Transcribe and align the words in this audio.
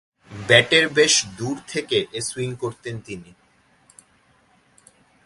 ব্যাটের 0.31 0.85
বেশ 0.89 1.13
দূর 1.37 1.57
থেকে 1.67 1.97
এ 2.13 2.21
সুইং 2.21 2.51
করতেন 2.55 2.95
তিনি। 2.99 3.31